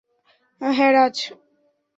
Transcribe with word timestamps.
হ্যাঁ, 0.61 0.91
রাজ। 0.93 1.15